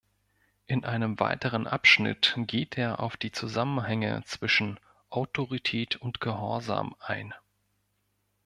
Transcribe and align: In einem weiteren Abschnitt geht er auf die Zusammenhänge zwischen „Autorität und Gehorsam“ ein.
In 0.65 0.83
einem 0.83 1.19
weiteren 1.19 1.67
Abschnitt 1.67 2.33
geht 2.35 2.75
er 2.75 3.01
auf 3.01 3.17
die 3.17 3.31
Zusammenhänge 3.31 4.23
zwischen 4.25 4.79
„Autorität 5.11 5.95
und 5.97 6.19
Gehorsam“ 6.19 6.95
ein. 6.99 7.35